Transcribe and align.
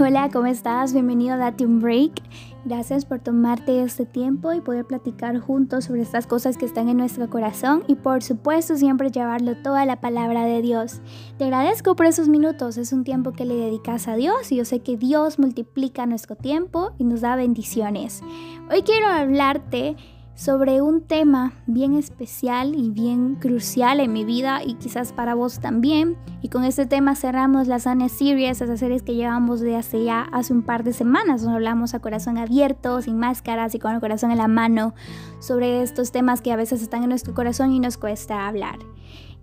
Hola, 0.00 0.28
¿cómo 0.32 0.46
estás? 0.46 0.92
Bienvenido 0.92 1.34
a 1.34 1.36
Date 1.36 1.64
un 1.64 1.78
Break. 1.78 2.20
Gracias 2.64 3.04
por 3.04 3.20
tomarte 3.20 3.80
este 3.80 4.04
tiempo 4.04 4.52
y 4.52 4.60
poder 4.60 4.84
platicar 4.86 5.38
juntos 5.38 5.84
sobre 5.84 6.02
estas 6.02 6.26
cosas 6.26 6.56
que 6.56 6.66
están 6.66 6.88
en 6.88 6.96
nuestro 6.96 7.30
corazón 7.30 7.84
y 7.86 7.94
por 7.94 8.20
supuesto 8.24 8.74
siempre 8.74 9.12
llevarlo 9.12 9.56
toda 9.58 9.86
la 9.86 10.00
palabra 10.00 10.46
de 10.46 10.62
Dios. 10.62 11.00
Te 11.38 11.44
agradezco 11.44 11.94
por 11.94 12.06
esos 12.06 12.28
minutos, 12.28 12.76
es 12.76 12.92
un 12.92 13.04
tiempo 13.04 13.30
que 13.30 13.44
le 13.44 13.54
dedicas 13.54 14.08
a 14.08 14.16
Dios 14.16 14.50
y 14.50 14.56
yo 14.56 14.64
sé 14.64 14.80
que 14.80 14.96
Dios 14.96 15.38
multiplica 15.38 16.06
nuestro 16.06 16.34
tiempo 16.34 16.90
y 16.98 17.04
nos 17.04 17.20
da 17.20 17.36
bendiciones. 17.36 18.20
Hoy 18.72 18.82
quiero 18.82 19.06
hablarte 19.06 19.94
sobre 20.34 20.82
un 20.82 21.00
tema 21.02 21.52
bien 21.66 21.94
especial 21.94 22.74
y 22.74 22.90
bien 22.90 23.36
crucial 23.36 24.00
en 24.00 24.12
mi 24.12 24.24
vida 24.24 24.62
y 24.64 24.74
quizás 24.74 25.12
para 25.12 25.34
vos 25.34 25.60
también. 25.60 26.16
Y 26.42 26.48
con 26.48 26.64
este 26.64 26.86
tema 26.86 27.14
cerramos 27.14 27.68
la 27.68 27.78
Sana 27.78 28.08
Series, 28.08 28.60
esas 28.60 28.80
series 28.80 29.02
que 29.02 29.14
llevamos 29.14 29.60
de 29.60 29.76
hace 29.76 30.04
ya 30.04 30.22
hace 30.32 30.52
un 30.52 30.62
par 30.62 30.84
de 30.84 30.92
semanas, 30.92 31.42
donde 31.42 31.56
hablamos 31.56 31.94
a 31.94 32.00
corazón 32.00 32.36
abierto, 32.36 33.00
sin 33.00 33.18
máscaras 33.18 33.74
y 33.74 33.78
con 33.78 33.94
el 33.94 34.00
corazón 34.00 34.30
en 34.30 34.38
la 34.38 34.48
mano 34.48 34.94
sobre 35.38 35.82
estos 35.82 36.10
temas 36.10 36.40
que 36.40 36.52
a 36.52 36.56
veces 36.56 36.82
están 36.82 37.02
en 37.02 37.10
nuestro 37.10 37.34
corazón 37.34 37.72
y 37.72 37.80
nos 37.80 37.96
cuesta 37.96 38.46
hablar. 38.48 38.78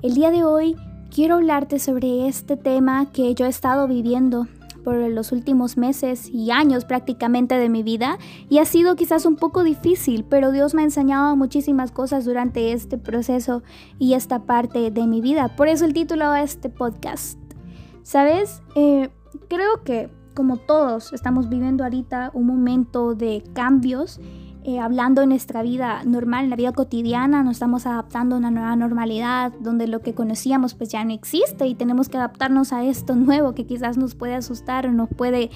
El 0.02 0.13
día 0.13 0.31
de 0.31 0.44
hoy 0.44 0.75
quiero 1.13 1.35
hablarte 1.35 1.80
sobre 1.80 2.27
este 2.27 2.58
tema 2.58 3.11
que 3.11 3.33
yo 3.35 3.45
he 3.45 3.49
estado 3.49 3.88
viviendo 3.88 4.47
por 4.84 4.95
los 4.95 5.31
últimos 5.31 5.77
meses 5.77 6.30
y 6.30 6.52
años 6.52 6.85
prácticamente 6.85 7.58
de 7.58 7.70
mi 7.70 7.84
vida 7.84 8.17
y 8.49 8.59
ha 8.59 8.66
sido 8.66 8.95
quizás 8.95 9.26
un 9.26 9.35
poco 9.35 9.63
difícil, 9.63 10.23
pero 10.23 10.52
Dios 10.52 10.73
me 10.73 10.81
ha 10.81 10.85
enseñado 10.85 11.35
muchísimas 11.35 11.91
cosas 11.91 12.26
durante 12.26 12.73
este 12.73 12.98
proceso 12.98 13.63
y 13.99 14.13
esta 14.13 14.44
parte 14.44 14.91
de 14.91 15.08
mi 15.08 15.22
vida. 15.22 15.55
Por 15.55 15.67
eso 15.67 15.86
el 15.86 15.94
título 15.94 16.31
de 16.31 16.44
este 16.44 16.70
podcast. 16.70 17.39
¿Sabes? 18.03 18.61
Eh, 18.75 19.09
creo 19.47 19.83
que 19.83 20.09
como 20.33 20.58
todos 20.58 21.14
estamos 21.14 21.50
viviendo 21.50 21.83
ahorita 21.83 22.31
un 22.33 22.48
momento 22.48 23.16
de 23.16 23.44
cambios 23.53 24.20
eh, 24.64 24.80
hablando 24.80 25.23
en 25.23 25.30
nuestra 25.30 25.64
vida 25.64 26.04
normal, 26.06 26.44
en 26.44 26.50
la 26.52 26.56
vida 26.56 26.72
cotidiana, 26.72 27.42
nos 27.42 27.54
estamos 27.54 27.86
adaptando 27.88 28.36
a 28.36 28.38
una 28.38 28.52
nueva 28.52 28.76
normalidad 28.76 29.52
donde 29.59 29.88
lo 29.88 30.02
que 30.02 30.14
conocíamos 30.14 30.76
pues 30.76 30.90
ya 30.90 31.04
no 31.04 31.12
existe 31.14 31.66
y 31.66 31.73
tenemos 31.73 32.09
que 32.09 32.17
adaptarnos 32.17 32.72
a 32.72 32.84
esto 32.84 33.16
nuevo 33.16 33.54
que 33.54 33.66
quizás 33.66 33.98
nos 33.98 34.14
puede 34.14 34.36
asustar 34.36 34.86
o 34.86 34.92
nos 34.92 35.09
puede 35.09 35.50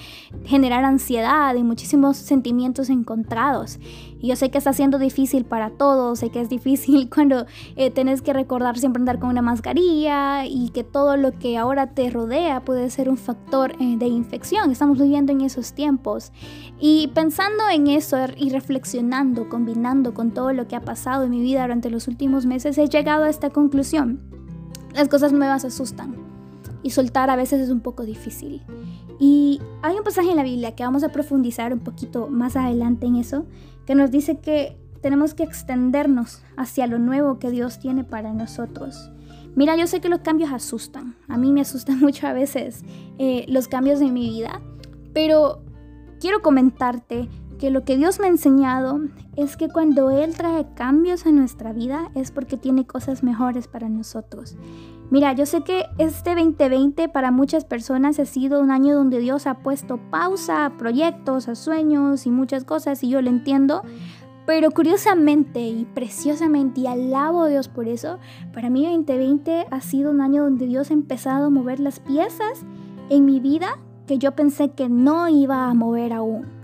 generar 0.44 0.84
ansiedad 0.84 1.54
y 1.54 1.62
muchísimos 1.62 2.16
sentimientos 2.16 2.90
encontrados. 2.90 3.78
Y 4.18 4.28
yo 4.28 4.36
sé 4.36 4.50
que 4.50 4.58
está 4.58 4.72
siendo 4.72 4.98
difícil 4.98 5.44
para 5.44 5.70
todos, 5.70 6.18
sé 6.18 6.30
que 6.30 6.40
es 6.40 6.48
difícil 6.48 7.08
cuando 7.14 7.46
eh, 7.76 7.90
tienes 7.90 8.22
que 8.22 8.32
recordar 8.32 8.78
siempre 8.78 9.00
andar 9.00 9.18
con 9.18 9.28
una 9.28 9.42
mascarilla 9.42 10.46
y 10.46 10.70
que 10.70 10.84
todo 10.84 11.16
lo 11.16 11.32
que 11.38 11.58
ahora 11.58 11.88
te 11.88 12.10
rodea 12.10 12.64
puede 12.64 12.90
ser 12.90 13.08
un 13.08 13.18
factor 13.18 13.72
eh, 13.78 13.96
de 13.98 14.06
infección. 14.06 14.70
Estamos 14.70 14.98
viviendo 14.98 15.32
en 15.32 15.42
esos 15.42 15.74
tiempos. 15.74 16.32
Y 16.80 17.08
pensando 17.14 17.68
en 17.70 17.86
eso 17.86 18.16
y 18.36 18.50
reflexionando, 18.50 18.95
combinando 19.48 20.14
con 20.14 20.30
todo 20.30 20.52
lo 20.52 20.66
que 20.68 20.76
ha 20.76 20.80
pasado 20.80 21.24
en 21.24 21.30
mi 21.30 21.40
vida 21.40 21.62
durante 21.62 21.90
los 21.90 22.08
últimos 22.08 22.46
meses, 22.46 22.78
he 22.78 22.88
llegado 22.88 23.24
a 23.24 23.28
esta 23.28 23.50
conclusión. 23.50 24.20
Las 24.94 25.08
cosas 25.08 25.32
nuevas 25.32 25.64
asustan 25.64 26.14
y 26.82 26.90
soltar 26.90 27.30
a 27.30 27.36
veces 27.36 27.60
es 27.60 27.70
un 27.70 27.80
poco 27.80 28.04
difícil. 28.04 28.62
Y 29.18 29.60
hay 29.82 29.96
un 29.96 30.04
pasaje 30.04 30.30
en 30.30 30.36
la 30.36 30.42
Biblia 30.42 30.74
que 30.74 30.84
vamos 30.84 31.04
a 31.04 31.10
profundizar 31.10 31.72
un 31.72 31.80
poquito 31.80 32.28
más 32.28 32.56
adelante 32.56 33.06
en 33.06 33.16
eso, 33.16 33.46
que 33.86 33.94
nos 33.94 34.10
dice 34.10 34.38
que 34.38 34.76
tenemos 35.02 35.34
que 35.34 35.42
extendernos 35.42 36.42
hacia 36.56 36.86
lo 36.86 36.98
nuevo 36.98 37.38
que 37.38 37.50
Dios 37.50 37.78
tiene 37.78 38.04
para 38.04 38.32
nosotros. 38.32 39.10
Mira, 39.54 39.76
yo 39.76 39.86
sé 39.86 40.00
que 40.00 40.08
los 40.08 40.20
cambios 40.20 40.52
asustan. 40.52 41.16
A 41.28 41.36
mí 41.36 41.52
me 41.52 41.60
asustan 41.60 42.00
mucho 42.00 42.26
a 42.26 42.32
veces 42.32 42.84
eh, 43.18 43.44
los 43.48 43.68
cambios 43.68 44.00
en 44.00 44.12
mi 44.14 44.28
vida, 44.28 44.60
pero 45.12 45.62
quiero 46.20 46.40
comentarte 46.42 47.28
que 47.58 47.70
lo 47.70 47.84
que 47.84 47.96
Dios 47.96 48.20
me 48.20 48.26
ha 48.26 48.30
enseñado 48.30 49.00
es 49.36 49.56
que 49.56 49.68
cuando 49.68 50.10
Él 50.10 50.34
trae 50.34 50.66
cambios 50.74 51.26
a 51.26 51.32
nuestra 51.32 51.72
vida 51.72 52.10
es 52.14 52.30
porque 52.30 52.56
tiene 52.56 52.86
cosas 52.86 53.22
mejores 53.22 53.68
para 53.68 53.88
nosotros. 53.88 54.56
Mira, 55.10 55.32
yo 55.32 55.46
sé 55.46 55.62
que 55.62 55.84
este 55.98 56.34
2020 56.34 57.08
para 57.08 57.30
muchas 57.30 57.64
personas 57.64 58.18
ha 58.18 58.24
sido 58.24 58.60
un 58.60 58.70
año 58.70 58.94
donde 58.94 59.20
Dios 59.20 59.46
ha 59.46 59.58
puesto 59.58 59.98
pausa 60.10 60.66
a 60.66 60.76
proyectos, 60.76 61.48
a 61.48 61.54
sueños 61.54 62.26
y 62.26 62.30
muchas 62.30 62.64
cosas 62.64 63.02
y 63.04 63.08
yo 63.08 63.22
lo 63.22 63.30
entiendo. 63.30 63.82
Pero 64.46 64.70
curiosamente 64.70 65.60
y 65.60 65.84
preciosamente, 65.86 66.82
y 66.82 66.86
alabo 66.86 67.42
a 67.42 67.48
Dios 67.48 67.68
por 67.68 67.88
eso, 67.88 68.18
para 68.52 68.70
mí 68.70 68.84
2020 68.84 69.66
ha 69.70 69.80
sido 69.80 70.10
un 70.10 70.20
año 70.20 70.44
donde 70.44 70.66
Dios 70.66 70.90
ha 70.90 70.94
empezado 70.94 71.46
a 71.46 71.50
mover 71.50 71.80
las 71.80 71.98
piezas 71.98 72.64
en 73.10 73.24
mi 73.24 73.40
vida 73.40 73.78
que 74.06 74.18
yo 74.18 74.36
pensé 74.36 74.70
que 74.70 74.88
no 74.88 75.28
iba 75.28 75.68
a 75.68 75.74
mover 75.74 76.12
aún. 76.12 76.55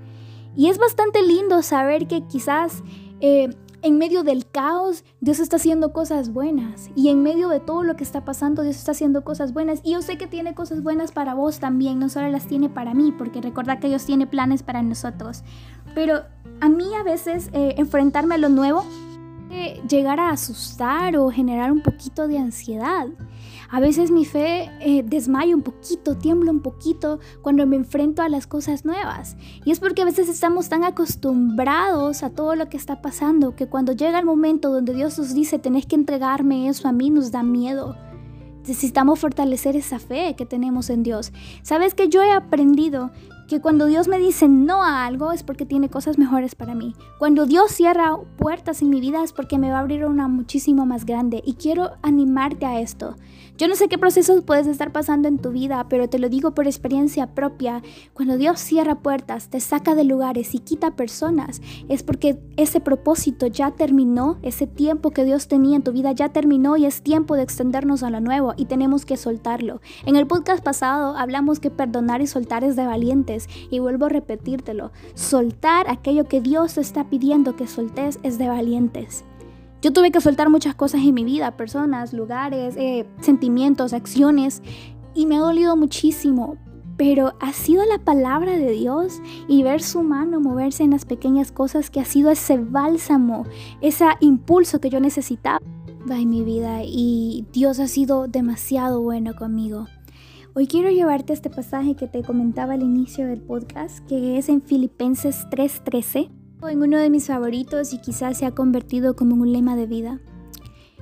Y 0.57 0.69
es 0.69 0.79
bastante 0.79 1.23
lindo 1.23 1.63
saber 1.63 2.07
que 2.07 2.27
quizás 2.27 2.83
eh, 3.21 3.49
en 3.83 3.99
medio 3.99 4.23
del 4.23 4.47
caos, 4.49 5.05
Dios 5.21 5.41
está 5.41 5.57
haciendo 5.57 5.93
cosas 5.93 6.33
buenas. 6.33 6.91
Y 6.95 7.09
en 7.09 7.23
medio 7.23 7.49
de 7.49 7.61
todo 7.61 7.83
lo 7.83 7.97
que 7.97 8.05
está 8.05 8.25
pasando, 8.25 8.63
Dios 8.63 8.77
está 8.77 8.93
haciendo 8.93 9.25
cosas 9.25 9.53
buenas. 9.53 9.81
Y 9.83 9.93
yo 9.93 10.03
sé 10.03 10.17
que 10.17 10.27
tiene 10.27 10.55
cosas 10.55 10.83
buenas 10.83 11.13
para 11.13 11.35
vos 11.35 11.59
también, 11.59 11.99
no 11.99 12.09
solo 12.09 12.29
las 12.29 12.47
tiene 12.47 12.69
para 12.69 12.95
mí, 12.95 13.13
porque 13.17 13.41
recordad 13.41 13.81
que 13.81 13.89
Dios 13.89 14.05
tiene 14.05 14.27
planes 14.27 14.63
para 14.63 14.83
nosotros. 14.83 15.43
Pero 15.95 16.23
a 16.61 16.69
mí 16.69 16.95
a 16.99 17.03
veces 17.03 17.51
eh, 17.53 17.75
enfrentarme 17.77 18.37
a 18.37 18.39
lo 18.39 18.49
nuevo, 18.49 18.85
eh, 19.51 19.83
llegar 19.89 20.21
a 20.21 20.31
asustar 20.31 21.17
o 21.17 21.31
generar 21.31 21.73
un 21.73 21.83
poquito 21.83 22.29
de 22.29 22.39
ansiedad. 22.39 23.09
A 23.73 23.81
veces 23.81 24.11
mi 24.11 24.27
fe 24.27 24.71
eh, 24.81 25.03
desmaya 25.03 25.57
un 25.57 25.63
poquito, 25.63 26.19
tiembla 26.19 26.51
un 26.51 26.61
poquito 26.61 27.21
cuando 27.41 27.67
me 27.67 27.77
enfrento 27.77 28.21
a 28.21 28.29
las 28.29 28.47
cosas 28.47 28.85
nuevas. 28.85 29.39
Y 29.65 29.71
es 29.71 29.81
porque 29.81 30.03
a 30.03 30.05
veces 30.05 30.29
estamos 30.29 30.69
tan 30.69 30.85
acostumbrados 30.85 32.23
a 32.23 32.29
todo 32.29 32.55
lo 32.55 32.69
que 32.69 32.77
está 32.77 33.01
pasando 33.01 33.57
que 33.57 33.69
cuando 33.69 33.93
llega 33.93 34.19
el 34.19 34.27
momento 34.27 34.71
donde 34.71 34.93
Dios 34.93 35.19
nos 35.19 35.33
dice 35.33 35.59
tenés 35.59 35.87
que 35.87 35.95
entregarme 35.95 36.69
eso 36.69 36.87
a 36.87 36.93
mí 36.93 37.09
nos 37.09 37.33
da 37.33 37.43
miedo. 37.43 37.97
Necesitamos 38.59 39.19
fortalecer 39.19 39.75
esa 39.75 39.99
fe 39.99 40.35
que 40.37 40.45
tenemos 40.45 40.91
en 40.91 41.03
Dios. 41.03 41.33
Sabes 41.63 41.95
que 41.95 42.11
yo 42.11 42.23
he 42.23 42.31
aprendido 42.31 43.11
que 43.49 43.61
cuando 43.61 43.87
Dios 43.87 44.07
me 44.07 44.19
dice 44.19 44.49
no 44.49 44.85
a 44.85 45.05
algo 45.05 45.33
es 45.33 45.43
porque 45.43 45.67
tiene 45.67 45.89
cosas 45.89 46.17
mejores 46.19 46.55
para 46.55 46.75
mí. 46.75 46.95
Cuando 47.19 47.47
Dios 47.47 47.73
cierra 47.73 48.17
puertas 48.37 48.83
en 48.83 48.91
mi 48.91 49.01
vida 49.01 49.25
es 49.25 49.33
porque 49.33 49.59
me 49.59 49.71
va 49.71 49.79
a 49.79 49.81
abrir 49.81 50.05
una 50.05 50.29
muchísimo 50.29 50.87
más 50.87 51.07
grande 51.07 51.43
y 51.45 51.55
quiero 51.55 51.93
animarte 52.03 52.67
a 52.67 52.81
esto. 52.81 53.17
Yo 53.59 53.69
no 53.69 53.77
sé 53.77 53.89
qué 53.89 53.99
procesos 53.99 54.43
puedes 54.45 54.67
estar 54.67 54.93
pasando 54.93 55.29
en 55.29 55.39
tu 55.39 55.51
vida, 55.51 55.87
pero 55.89 56.09
te 56.09 56.19
lo 56.19 56.29
digo 56.29 56.53
por 56.53 56.67
experiencia 56.67 57.35
propia. 57.35 57.83
Cuando 58.15 58.39
Dios 58.39 58.59
cierra 58.59 59.01
puertas, 59.01 59.51
te 59.51 59.61
saca 59.61 59.95
de 59.95 60.05
lugares 60.05 60.55
y 60.55 60.59
quita 60.59 60.97
personas, 60.97 61.61
es 61.89 62.03
porque 62.03 62.39
ese 62.57 62.81
propósito 62.81 63.47
ya 63.47 63.71
terminó, 63.71 64.39
ese 64.43 64.67
tiempo 64.67 65.11
que 65.11 65.25
Dios 65.25 65.49
tenía 65.49 65.77
en 65.77 65.83
tu 65.83 65.93
vida 65.93 66.13
ya 66.13 66.31
terminó 66.31 66.77
y 66.77 66.87
es 66.87 67.03
tiempo 67.03 67.37
de 67.37 67.43
extendernos 67.43 68.03
a 68.03 68.11
lo 68.11 68.21
nuevo 68.21 68.55
y 68.57 68.65
tenemos 68.65 69.05
que 69.05 69.17
soltarlo. 69.17 69.81
En 70.07 70.17
el 70.17 70.27
podcast 70.27 70.65
pasado 70.65 71.17
hablamos 71.17 71.61
que 71.61 71.71
perdonar 71.71 72.23
y 72.23 72.27
soltar 72.27 72.65
es 72.65 72.75
de 72.75 72.87
valientes 72.87 73.49
y 73.71 73.79
vuelvo 73.81 74.07
a 74.07 74.09
repetírtelo. 74.09 74.93
Soltar 75.15 75.91
aquello 75.91 76.25
que 76.25 76.41
Dios 76.41 76.75
te 76.75 76.81
está 76.81 77.11
pidiendo 77.11 77.55
que 77.55 77.67
soltes 77.67 78.19
es 78.23 78.39
de 78.39 78.49
valientes. 78.49 79.25
Yo 79.83 79.93
tuve 79.93 80.13
que 80.13 80.21
soltar 80.21 80.49
muchas 80.49 80.77
cosas 80.77 81.01
en 81.01 81.13
mi 81.13 81.25
vida, 81.25 81.57
personas, 81.57 82.13
lugares, 82.13 82.77
eh, 82.77 83.05
sentimientos, 83.21 83.93
acciones, 83.93 84.63
y 85.13 85.27
me 85.27 85.37
ha 85.37 85.41
dolido 85.41 85.77
muchísimo. 85.77 86.57
Pero 86.97 87.35
ha 87.41 87.53
sido 87.53 87.85
la 87.87 87.99
palabra 87.99 88.53
de 88.53 88.71
Dios 88.71 89.21
y 89.49 89.65
ver 89.65 89.83
su 89.83 90.05
mano 90.05 90.41
moverse 90.41 90.85
en 90.85 90.93
las 90.93 91.05
pequeñas 91.05 91.51
cosas 91.51 91.91
que 91.91 91.99
ha 91.99 92.05
sido 92.05 92.31
ese 92.31 92.59
bálsamo, 92.59 93.45
ese 93.81 94.05
impulso 94.21 94.81
que 94.81 94.89
yo 94.89 95.01
necesitaba 95.01 95.59
en 96.09 96.31
mi 96.31 96.45
vida 96.45 96.83
y 96.85 97.45
Dios 97.53 97.81
ha 97.81 97.89
sido 97.89 98.29
demasiado 98.29 99.03
bueno 99.03 99.35
conmigo. 99.35 99.89
Hoy 100.55 100.69
quiero 100.69 100.91
llevarte 100.91 101.33
este 101.33 101.51
pasaje 101.51 101.97
que 101.97 102.07
te 102.07 102.23
comentaba 102.23 102.75
al 102.75 102.83
inicio 102.83 103.27
del 103.27 103.41
podcast, 103.41 104.07
que 104.07 104.39
es 104.39 104.49
en 104.49 104.63
Filipenses 104.63 105.47
3:13 105.51 106.42
en 106.69 106.83
uno 106.83 106.99
de 106.99 107.11
mis 107.11 107.27
favoritos 107.27 107.93
y 107.93 107.99
quizás 107.99 108.39
se 108.39 108.47
ha 108.47 108.55
convertido 108.55 109.17
como 109.17 109.35
un 109.35 109.53
lema 109.53 109.77
de 109.77 109.87
vida. 109.87 110.21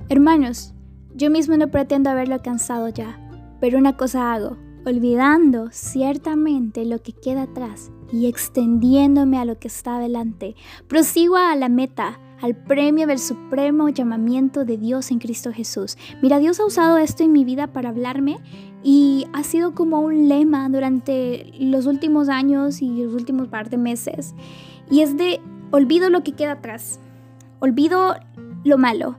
Hermanos, 0.09 0.73
yo 1.15 1.29
mismo 1.29 1.55
no 1.57 1.69
pretendo 1.69 2.09
haberlo 2.09 2.35
alcanzado 2.35 2.89
ya, 2.89 3.19
pero 3.59 3.77
una 3.77 3.95
cosa 3.95 4.33
hago, 4.33 4.57
olvidando 4.85 5.69
ciertamente 5.71 6.85
lo 6.85 7.01
que 7.01 7.13
queda 7.13 7.43
atrás 7.43 7.91
y 8.11 8.27
extendiéndome 8.27 9.37
a 9.37 9.45
lo 9.45 9.59
que 9.59 9.67
está 9.67 9.99
delante, 9.99 10.55
prosigo 10.87 11.37
a 11.37 11.55
la 11.55 11.69
meta, 11.69 12.19
al 12.41 12.55
premio 12.55 13.05
del 13.05 13.19
supremo 13.19 13.89
llamamiento 13.89 14.65
de 14.65 14.77
Dios 14.77 15.11
en 15.11 15.19
Cristo 15.19 15.53
Jesús. 15.53 15.95
Mira, 16.23 16.39
Dios 16.39 16.59
ha 16.59 16.65
usado 16.65 16.97
esto 16.97 17.23
en 17.23 17.31
mi 17.31 17.45
vida 17.45 17.67
para 17.67 17.89
hablarme 17.89 18.37
y 18.83 19.27
ha 19.33 19.43
sido 19.43 19.75
como 19.75 20.01
un 20.01 20.27
lema 20.27 20.67
durante 20.69 21.51
los 21.59 21.85
últimos 21.85 22.29
años 22.29 22.81
y 22.81 23.03
los 23.03 23.13
últimos 23.13 23.47
par 23.47 23.69
de 23.69 23.77
meses. 23.77 24.33
Y 24.89 25.01
es 25.01 25.15
de 25.17 25.39
olvido 25.71 26.09
lo 26.09 26.23
que 26.23 26.33
queda 26.33 26.53
atrás, 26.53 26.99
olvido 27.59 28.15
lo 28.63 28.77
malo, 28.77 29.17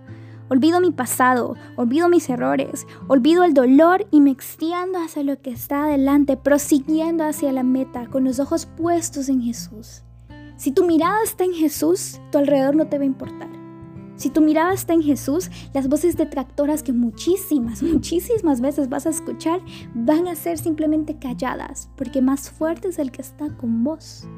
olvido 0.49 0.81
mi 0.81 0.91
pasado, 0.91 1.57
olvido 1.77 2.09
mis 2.09 2.29
errores, 2.29 2.87
olvido 3.09 3.45
el 3.45 3.55
dolor 3.55 4.07
y 4.11 4.21
me 4.21 4.31
extiendo 4.31 4.99
hacia 4.99 5.23
lo 5.23 5.41
que 5.41 5.51
está 5.51 5.85
adelante, 5.85 6.37
prosiguiendo 6.37 7.25
hacia 7.25 7.53
la 7.53 7.63
meta, 7.63 8.07
con 8.07 8.25
los 8.25 8.39
ojos 8.39 8.67
puestos 8.67 9.29
en 9.29 9.43
Jesús. 9.43 10.03
Si 10.57 10.71
tu 10.71 10.85
mirada 10.85 11.17
está 11.25 11.45
en 11.45 11.55
Jesús, 11.55 12.21
tu 12.31 12.39
alrededor 12.39 12.77
no 12.77 12.87
te 12.87 12.99
va 12.99 13.03
a 13.03 13.07
importar. 13.07 13.51
Si 14.17 14.31
tu 14.31 14.41
mirada 14.41 14.73
está 14.73 14.93
en 14.93 15.03
Jesús, 15.03 15.51
las 15.73 15.89
voces 15.89 16.17
detractoras 16.17 16.83
que 16.83 16.93
muchísimas, 16.93 17.83
muchísimas 17.83 18.61
veces 18.61 18.89
vas 18.89 19.07
a 19.07 19.11
escuchar 19.11 19.61
van 19.95 20.29
a 20.29 20.37
ser 20.37 20.59
simplemente 20.59 21.19
calladas, 21.19 21.89
porque 21.97 22.23
más 22.23 22.51
fuerte 22.51 22.89
es 22.89 22.99
el 22.99 23.11
que 23.11 23.23
está 23.23 23.49
con 23.57 23.83
vos. 23.83 24.29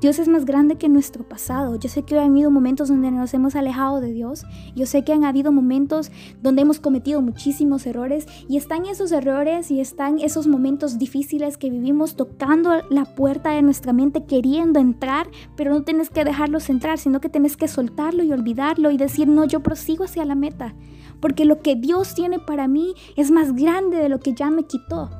Dios 0.00 0.18
es 0.18 0.28
más 0.28 0.44
grande 0.44 0.76
que 0.76 0.88
nuestro 0.88 1.28
pasado. 1.28 1.76
Yo 1.76 1.88
sé 1.88 2.02
que 2.02 2.18
han 2.18 2.30
habido 2.30 2.50
momentos 2.50 2.88
donde 2.88 3.10
nos 3.10 3.34
hemos 3.34 3.54
alejado 3.54 4.00
de 4.00 4.12
Dios. 4.12 4.44
Yo 4.74 4.86
sé 4.86 5.04
que 5.04 5.12
han 5.12 5.24
habido 5.24 5.52
momentos 5.52 6.10
donde 6.42 6.62
hemos 6.62 6.80
cometido 6.80 7.20
muchísimos 7.20 7.86
errores 7.86 8.26
y 8.48 8.56
están 8.56 8.86
esos 8.86 9.12
errores 9.12 9.70
y 9.70 9.80
están 9.80 10.18
esos 10.18 10.46
momentos 10.46 10.98
difíciles 10.98 11.56
que 11.56 11.70
vivimos 11.70 12.16
tocando 12.16 12.82
la 12.88 13.04
puerta 13.04 13.50
de 13.50 13.62
nuestra 13.62 13.92
mente 13.92 14.24
queriendo 14.24 14.80
entrar, 14.80 15.28
pero 15.56 15.72
no 15.72 15.82
tienes 15.82 16.10
que 16.10 16.24
dejarlos 16.24 16.70
entrar, 16.70 16.98
sino 16.98 17.20
que 17.20 17.28
tienes 17.28 17.56
que 17.56 17.68
soltarlo 17.68 18.22
y 18.22 18.32
olvidarlo 18.32 18.90
y 18.90 18.96
decir, 18.96 19.28
no, 19.28 19.44
yo 19.44 19.60
prosigo 19.60 20.04
hacia 20.04 20.24
la 20.24 20.34
meta. 20.34 20.74
Porque 21.20 21.44
lo 21.44 21.60
que 21.60 21.76
Dios 21.76 22.14
tiene 22.14 22.38
para 22.38 22.68
mí 22.68 22.94
es 23.16 23.30
más 23.30 23.54
grande 23.54 23.98
de 23.98 24.08
lo 24.08 24.20
que 24.20 24.32
ya 24.32 24.50
me 24.50 24.64
quitó 24.64 25.10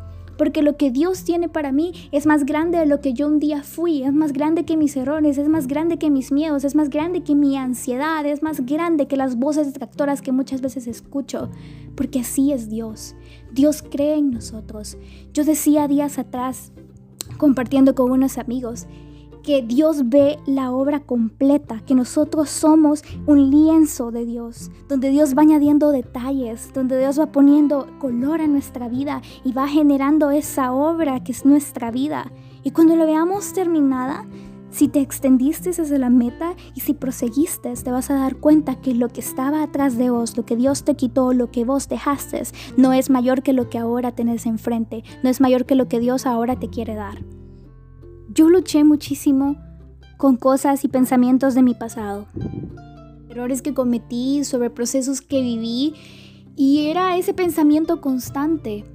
porque 0.40 0.62
lo 0.62 0.78
que 0.78 0.90
Dios 0.90 1.24
tiene 1.24 1.50
para 1.50 1.70
mí 1.70 1.92
es 2.12 2.24
más 2.24 2.46
grande 2.46 2.78
de 2.78 2.86
lo 2.86 3.02
que 3.02 3.12
yo 3.12 3.26
un 3.26 3.40
día 3.40 3.62
fui, 3.62 4.04
es 4.04 4.14
más 4.14 4.32
grande 4.32 4.64
que 4.64 4.78
mis 4.78 4.96
errores, 4.96 5.36
es 5.36 5.50
más 5.50 5.66
grande 5.66 5.98
que 5.98 6.08
mis 6.08 6.32
miedos, 6.32 6.64
es 6.64 6.74
más 6.74 6.88
grande 6.88 7.22
que 7.22 7.34
mi 7.34 7.58
ansiedad, 7.58 8.24
es 8.24 8.42
más 8.42 8.64
grande 8.64 9.06
que 9.06 9.18
las 9.18 9.36
voces 9.36 9.66
detractoras 9.66 10.22
que 10.22 10.32
muchas 10.32 10.62
veces 10.62 10.86
escucho, 10.86 11.50
porque 11.94 12.20
así 12.20 12.54
es 12.54 12.70
Dios. 12.70 13.16
Dios 13.52 13.82
cree 13.82 14.16
en 14.16 14.30
nosotros. 14.30 14.96
Yo 15.34 15.44
decía 15.44 15.86
días 15.88 16.18
atrás, 16.18 16.72
compartiendo 17.36 17.94
con 17.94 18.10
unos 18.10 18.38
amigos, 18.38 18.86
que 19.42 19.62
Dios 19.62 20.08
ve 20.08 20.38
la 20.46 20.72
obra 20.72 21.00
completa, 21.00 21.80
que 21.86 21.94
nosotros 21.94 22.50
somos 22.50 23.02
un 23.26 23.50
lienzo 23.50 24.10
de 24.10 24.24
Dios, 24.24 24.70
donde 24.88 25.10
Dios 25.10 25.36
va 25.36 25.42
añadiendo 25.42 25.90
detalles, 25.92 26.72
donde 26.74 26.98
Dios 26.98 27.18
va 27.18 27.32
poniendo 27.32 27.86
color 27.98 28.40
a 28.40 28.46
nuestra 28.46 28.88
vida 28.88 29.22
y 29.44 29.52
va 29.52 29.68
generando 29.68 30.30
esa 30.30 30.72
obra 30.72 31.22
que 31.22 31.32
es 31.32 31.44
nuestra 31.44 31.90
vida. 31.90 32.30
Y 32.62 32.72
cuando 32.72 32.96
lo 32.96 33.06
veamos 33.06 33.52
terminada, 33.52 34.26
si 34.70 34.86
te 34.86 35.00
extendiste 35.00 35.70
hacia 35.70 35.98
la 35.98 36.10
meta 36.10 36.54
y 36.74 36.80
si 36.80 36.94
proseguiste, 36.94 37.72
te 37.74 37.90
vas 37.90 38.10
a 38.10 38.14
dar 38.14 38.36
cuenta 38.36 38.80
que 38.80 38.94
lo 38.94 39.08
que 39.08 39.20
estaba 39.20 39.62
atrás 39.62 39.98
de 39.98 40.10
vos, 40.10 40.36
lo 40.36 40.46
que 40.46 40.56
Dios 40.56 40.84
te 40.84 40.94
quitó, 40.94 41.32
lo 41.32 41.50
que 41.50 41.64
vos 41.64 41.88
dejaste, 41.88 42.42
no 42.76 42.92
es 42.92 43.10
mayor 43.10 43.42
que 43.42 43.52
lo 43.52 43.68
que 43.68 43.78
ahora 43.78 44.12
tenés 44.12 44.46
enfrente, 44.46 45.02
no 45.22 45.30
es 45.30 45.40
mayor 45.40 45.66
que 45.66 45.74
lo 45.74 45.88
que 45.88 45.98
Dios 45.98 46.24
ahora 46.24 46.56
te 46.56 46.68
quiere 46.68 46.94
dar. 46.94 47.18
Yo 48.40 48.48
luché 48.48 48.84
muchísimo 48.84 49.58
con 50.16 50.38
cosas 50.38 50.82
y 50.86 50.88
pensamientos 50.88 51.54
de 51.54 51.60
mi 51.60 51.74
pasado, 51.74 52.26
errores 53.28 53.60
que 53.60 53.74
cometí, 53.74 54.44
sobre 54.44 54.70
procesos 54.70 55.20
que 55.20 55.42
viví, 55.42 55.92
y 56.56 56.86
era 56.86 57.18
ese 57.18 57.34
pensamiento 57.34 58.00
constante 58.00 58.86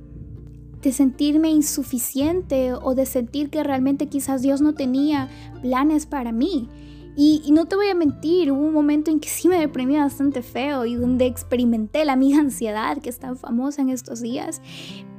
de 0.81 0.91
sentirme 0.91 1.51
insuficiente 1.51 2.73
o 2.73 2.95
de 2.95 3.05
sentir 3.05 3.51
que 3.51 3.63
realmente 3.63 4.07
quizás 4.07 4.41
Dios 4.41 4.61
no 4.61 4.73
tenía 4.73 5.29
planes 5.61 6.07
para 6.07 6.31
mí. 6.31 6.67
Y, 7.15 7.43
no 7.51 7.65
te 7.65 7.75
voy 7.75 7.89
a 7.89 7.93
mentir, 7.93 8.51
hubo 8.51 8.65
un 8.65 8.73
momento 8.73 9.11
en 9.11 9.19
que 9.19 9.29
sí 9.29 9.47
me 9.47 9.59
deprimí 9.59 9.95
bastante 9.95 10.41
feo 10.41 10.87
y 10.87 10.95
donde 10.95 11.27
experimenté 11.27 12.03
la 12.03 12.15
misma 12.15 12.41
ansiedad 12.41 12.97
que 12.97 13.09
es 13.09 13.19
tan 13.19 13.37
famosa 13.37 13.83
en 13.83 13.89
estos 13.89 14.21
días. 14.21 14.59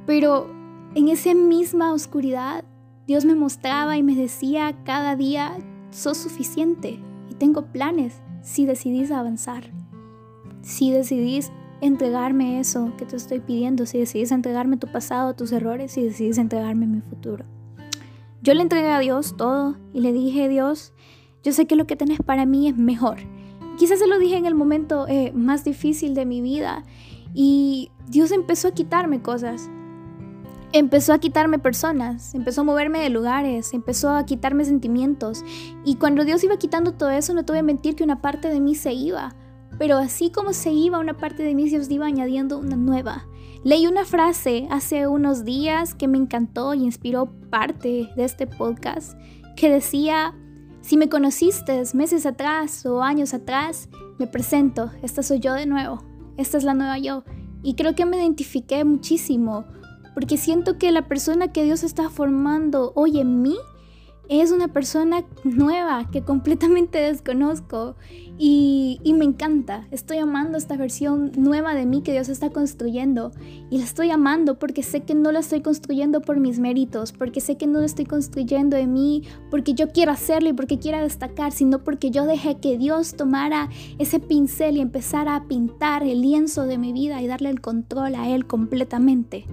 Pero 0.05 0.53
en 0.95 1.07
esa 1.07 1.33
misma 1.33 1.93
oscuridad 1.93 2.65
Dios 3.07 3.23
me 3.23 3.35
mostraba 3.35 3.95
y 3.95 4.03
me 4.03 4.15
decía 4.15 4.75
cada 4.83 5.15
día, 5.15 5.57
sos 5.91 6.17
suficiente 6.17 6.99
y 7.31 7.35
tengo 7.35 7.67
planes 7.67 8.21
si 8.41 8.65
decidís 8.65 9.11
avanzar, 9.11 9.71
si 10.61 10.91
decidís 10.91 11.53
entregarme 11.79 12.59
eso 12.59 12.91
que 12.97 13.05
te 13.05 13.15
estoy 13.15 13.39
pidiendo, 13.39 13.85
si 13.85 13.97
decidís 13.97 14.33
entregarme 14.33 14.75
tu 14.75 14.87
pasado, 14.87 15.35
tus 15.35 15.53
errores, 15.53 15.93
si 15.93 16.03
decidís 16.03 16.37
entregarme 16.37 16.85
mi 16.85 16.99
futuro. 16.99 17.45
Yo 18.41 18.53
le 18.53 18.61
entregué 18.61 18.89
a 18.89 18.99
Dios 18.99 19.37
todo 19.37 19.77
y 19.93 20.01
le 20.01 20.11
dije, 20.11 20.49
Dios, 20.49 20.91
yo 21.43 21.53
sé 21.53 21.65
que 21.65 21.77
lo 21.77 21.87
que 21.87 21.95
tenés 21.95 22.19
para 22.19 22.45
mí 22.45 22.67
es 22.67 22.75
mejor. 22.75 23.19
Quizás 23.77 23.99
se 23.99 24.07
lo 24.07 24.19
dije 24.19 24.35
en 24.35 24.45
el 24.45 24.55
momento 24.55 25.07
eh, 25.07 25.31
más 25.33 25.63
difícil 25.63 26.13
de 26.13 26.25
mi 26.25 26.41
vida 26.41 26.83
y 27.33 27.89
Dios 28.09 28.33
empezó 28.33 28.67
a 28.67 28.71
quitarme 28.71 29.21
cosas 29.21 29.69
empezó 30.73 31.13
a 31.13 31.19
quitarme 31.19 31.59
personas, 31.59 32.35
empezó 32.35 32.61
a 32.61 32.65
moverme 32.65 32.99
de 32.99 33.09
lugares, 33.09 33.73
empezó 33.73 34.09
a 34.11 34.25
quitarme 34.25 34.65
sentimientos. 34.65 35.43
Y 35.85 35.95
cuando 35.95 36.25
Dios 36.25 36.43
iba 36.43 36.57
quitando 36.57 36.93
todo 36.93 37.09
eso, 37.09 37.33
no 37.33 37.45
te 37.45 37.53
voy 37.53 37.59
a 37.59 37.63
mentir 37.63 37.95
que 37.95 38.03
una 38.03 38.21
parte 38.21 38.49
de 38.49 38.59
mí 38.59 38.75
se 38.75 38.93
iba. 38.93 39.35
Pero 39.79 39.97
así 39.97 40.31
como 40.31 40.53
se 40.53 40.71
iba 40.71 40.99
una 40.99 41.15
parte 41.15 41.43
de 41.43 41.53
mí, 41.53 41.69
Dios 41.69 41.89
iba 41.89 42.05
añadiendo 42.05 42.57
una 42.57 42.75
nueva. 42.75 43.27
Leí 43.63 43.87
una 43.87 44.05
frase 44.05 44.67
hace 44.69 45.07
unos 45.07 45.43
días 45.43 45.93
que 45.93 46.07
me 46.07 46.17
encantó 46.17 46.73
y 46.73 46.83
inspiró 46.83 47.31
parte 47.49 48.09
de 48.15 48.23
este 48.23 48.47
podcast, 48.47 49.17
que 49.55 49.69
decía, 49.69 50.35
si 50.81 50.95
me 50.95 51.09
conociste 51.09 51.83
meses 51.93 52.25
atrás 52.25 52.85
o 52.85 53.01
años 53.01 53.33
atrás, 53.33 53.89
me 54.19 54.27
presento, 54.27 54.91
esta 55.01 55.21
soy 55.21 55.39
yo 55.39 55.53
de 55.53 55.65
nuevo, 55.65 56.03
esta 56.37 56.57
es 56.57 56.63
la 56.63 56.73
nueva 56.73 56.97
yo. 56.97 57.23
Y 57.63 57.73
creo 57.73 57.95
que 57.95 58.05
me 58.05 58.17
identifiqué 58.17 58.85
muchísimo 58.85 59.65
porque 60.17 60.37
siento 60.37 60.79
que 60.79 60.91
la 60.91 61.07
persona 61.07 61.49
que 61.49 61.63
Dios 61.63 61.83
está 61.83 62.09
formando 62.09 62.91
hoy 62.95 63.19
en 63.19 63.43
mí 63.43 63.55
es 64.29 64.51
una 64.51 64.67
persona 64.67 65.23
nueva 65.43 66.09
que 66.09 66.23
completamente 66.23 66.97
desconozco 67.11 67.95
y, 68.39 68.99
me 69.15 69.25
encanta. 69.25 69.87
Estoy 69.91 70.17
amando 70.17 70.57
esta 70.57 70.75
versión 70.75 71.33
nueva 71.37 71.75
de 71.75 71.85
mí 71.85 72.01
que 72.01 72.13
Dios 72.13 72.29
está 72.29 72.49
construyendo 72.49 73.31
y 73.69 73.77
la 73.77 73.83
estoy 73.83 74.09
amando 74.09 74.57
porque 74.57 74.81
sé 74.81 75.01
que 75.01 75.13
no 75.13 75.31
la 75.31 75.41
estoy 75.41 75.61
construyendo 75.61 76.19
por 76.21 76.39
mis 76.39 76.57
méritos, 76.57 77.11
porque 77.11 77.39
sé 77.39 77.55
que 77.55 77.67
no 77.67 77.79
la 77.79 77.85
estoy 77.85 78.05
construyendo 78.05 78.75
de 78.75 78.87
mí 78.87 79.21
porque 79.51 79.75
yo 79.75 79.91
quiero 79.91 80.13
hacerlo 80.13 80.49
y 80.49 80.53
porque 80.53 80.79
quiera 80.79 81.03
destacar, 81.03 81.51
sino 81.51 81.83
porque 81.83 82.09
yo 82.09 82.25
dejé 82.25 82.55
que 82.55 82.79
Dios 82.79 83.13
tomara 83.13 83.69
ese 83.99 84.19
pincel 84.19 84.77
y 84.77 84.81
empezara 84.81 85.35
a 85.35 85.47
pintar 85.47 86.01
el 86.01 86.23
lienzo 86.23 86.63
de 86.63 86.79
mi 86.79 86.91
vida 86.91 87.21
y 87.21 87.27
darle 87.27 87.51
el 87.51 87.61
control 87.61 88.15
a 88.15 88.29
Él 88.29 88.47
completamente. 88.47 89.45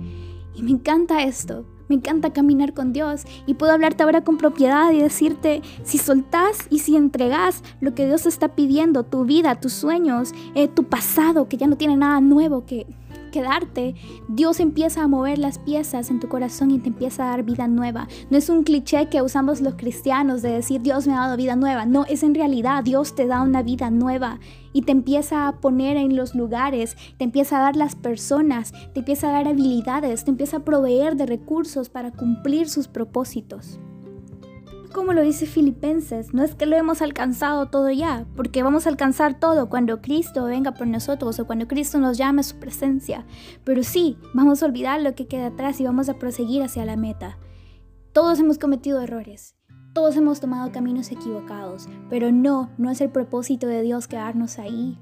Y 0.55 0.63
me 0.63 0.71
encanta 0.71 1.23
esto, 1.23 1.67
me 1.89 1.97
encanta 1.97 2.33
caminar 2.33 2.75
con 2.75 2.93
Dios. 2.93 3.25
Y 3.47 3.55
puedo 3.55 3.73
hablarte 3.73 4.03
ahora 4.03 4.23
con 4.23 4.37
propiedad 4.37 4.91
y 4.93 5.01
decirte, 5.01 5.63
si 5.83 5.99
soltás 5.99 6.67
y 6.71 6.81
si 6.81 6.97
entregás 6.97 7.63
lo 7.81 7.95
que 7.95 8.07
Dios 8.07 8.27
está 8.27 8.49
pidiendo, 8.55 9.03
tu 9.03 9.25
vida, 9.25 9.61
tus 9.61 9.73
sueños, 9.73 10.33
eh, 10.55 10.69
tu 10.69 10.85
pasado, 10.85 11.49
que 11.49 11.57
ya 11.57 11.67
no 11.67 11.77
tiene 11.77 11.97
nada 11.97 12.21
nuevo 12.21 12.65
que, 12.65 12.87
quedarte, 13.35 13.97
Dios 14.29 14.61
empieza 14.61 15.03
a 15.03 15.09
mover 15.09 15.39
las 15.39 15.59
piezas 15.59 16.09
en 16.11 16.21
tu 16.21 16.29
corazón 16.29 16.71
y 16.71 16.79
te 16.79 16.91
empieza 16.91 17.25
a 17.25 17.31
dar 17.31 17.43
vida 17.43 17.67
nueva. 17.67 18.07
No 18.31 18.39
es 18.39 18.49
un 18.49 18.63
cliché 18.63 19.09
que 19.09 19.23
usamos 19.23 19.61
los 19.61 19.75
cristianos 19.75 20.41
de 20.41 20.51
decir 20.51 20.83
Dios 20.83 21.09
me 21.09 21.15
ha 21.15 21.23
dado 21.23 21.37
vida 21.37 21.57
nueva. 21.57 21.85
No, 21.85 22.05
es 22.05 22.23
en 22.23 22.37
realidad 22.37 22.85
Dios 22.85 23.17
te 23.17 23.27
da 23.27 23.43
una 23.43 23.65
vida 23.65 23.91
nueva 23.91 24.39
y 24.73 24.83
te 24.83 24.93
empieza 24.93 25.49
a 25.49 25.61
poner 25.61 25.97
en 25.97 26.15
los 26.15 26.37
lugares, 26.37 26.97
te 27.19 27.25
empieza 27.25 27.59
a 27.59 27.63
dar 27.63 27.75
las 27.75 27.97
personas, 27.97 28.73
te 28.93 29.01
empieza 29.01 29.29
a 29.29 29.33
dar 29.33 29.49
habilidades, 29.49 30.23
te 30.23 30.31
empieza 30.31 30.59
a 30.59 30.65
proveer 30.65 31.17
de 31.17 31.27
recursos 31.27 31.89
para 31.89 32.13
cumplir 32.13 32.69
sus 32.69 32.87
propósitos 32.87 33.81
como 34.95 35.13
lo 35.13 35.23
dice 35.23 35.45
Filipenses, 35.45 36.33
no 36.33 36.45
es 36.45 36.55
que 36.55 36.67
lo 36.67 36.77
hemos 36.77 37.03
alcanzado 37.03 37.67
todo 37.67 37.91
ya, 37.91 38.25
porque 38.37 38.63
vamos 38.63 38.87
a 38.87 38.89
alcanzar 38.89 39.39
todo 39.39 39.69
cuando 39.69 40.01
Cristo 40.01 40.45
venga 40.45 40.73
por 40.73 40.87
nosotros 40.87 41.39
o 41.39 41.47
cuando 41.47 41.67
Cristo 41.67 41.99
nos 41.99 42.17
llame 42.17 42.41
a 42.41 42.45
su 42.45 42.57
presencia, 42.57 43.27
pero 43.65 43.83
sí, 43.83 44.17
vamos 44.33 44.63
a 44.63 44.67
olvidar 44.67 45.03
lo 45.03 45.15
que 45.15 45.27
queda 45.27 45.49
atrás 45.49 45.81
y 45.81 45.85
vamos 45.85 46.09
a 46.09 46.15
proseguir 46.15 46.63
hacia 46.63 46.87
la 46.87 46.97
meta. 46.97 47.37
Todos 48.13 48.39
hemos 48.39 48.59
cometido 48.59 49.03
errores, 49.03 49.57
todos 49.93 50.17
hemos 50.17 50.41
tomado 50.41 50.71
caminos 50.71 51.11
equivocados, 51.11 51.89
pero 52.09 52.31
no, 52.31 52.71
no 52.79 52.91
es 52.91 53.01
el 53.01 53.11
propósito 53.11 53.67
de 53.67 53.83
Dios 53.83 54.07
quedarnos 54.07 54.61
ahí. 54.61 54.99